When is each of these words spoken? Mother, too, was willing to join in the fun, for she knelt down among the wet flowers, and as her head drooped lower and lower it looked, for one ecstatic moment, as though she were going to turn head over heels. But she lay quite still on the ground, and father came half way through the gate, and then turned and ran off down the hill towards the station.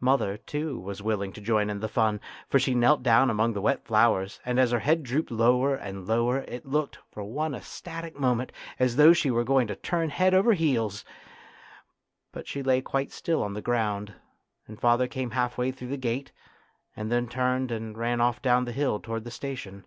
Mother, 0.00 0.36
too, 0.36 0.76
was 0.80 1.04
willing 1.04 1.32
to 1.32 1.40
join 1.40 1.70
in 1.70 1.78
the 1.78 1.86
fun, 1.88 2.20
for 2.48 2.58
she 2.58 2.74
knelt 2.74 3.04
down 3.04 3.30
among 3.30 3.52
the 3.52 3.60
wet 3.60 3.84
flowers, 3.84 4.40
and 4.44 4.58
as 4.58 4.72
her 4.72 4.80
head 4.80 5.04
drooped 5.04 5.30
lower 5.30 5.76
and 5.76 6.04
lower 6.04 6.38
it 6.40 6.66
looked, 6.66 6.98
for 7.12 7.22
one 7.22 7.54
ecstatic 7.54 8.18
moment, 8.18 8.50
as 8.80 8.96
though 8.96 9.12
she 9.12 9.30
were 9.30 9.44
going 9.44 9.68
to 9.68 9.76
turn 9.76 10.10
head 10.10 10.34
over 10.34 10.52
heels. 10.54 11.04
But 12.32 12.48
she 12.48 12.60
lay 12.64 12.80
quite 12.80 13.12
still 13.12 13.40
on 13.40 13.54
the 13.54 13.62
ground, 13.62 14.14
and 14.66 14.80
father 14.80 15.06
came 15.06 15.30
half 15.30 15.56
way 15.56 15.70
through 15.70 15.90
the 15.90 15.96
gate, 15.96 16.32
and 16.96 17.08
then 17.12 17.28
turned 17.28 17.70
and 17.70 17.96
ran 17.96 18.20
off 18.20 18.42
down 18.42 18.64
the 18.64 18.72
hill 18.72 18.98
towards 18.98 19.26
the 19.26 19.30
station. 19.30 19.86